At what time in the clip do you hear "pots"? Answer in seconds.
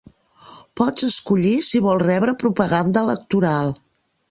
0.79-1.05